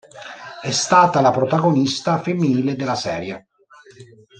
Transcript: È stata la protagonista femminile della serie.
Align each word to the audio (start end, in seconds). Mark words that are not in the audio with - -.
È 0.63 0.71
stata 0.71 1.21
la 1.21 1.29
protagonista 1.29 2.17
femminile 2.17 2.75
della 2.75 2.95
serie. 2.95 3.49